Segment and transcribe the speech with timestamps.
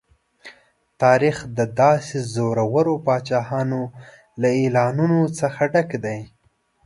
[1.01, 3.81] تاریخ د داسې زورورو پاچاهانو
[4.41, 6.19] له اعلانونو څخه ډک دی.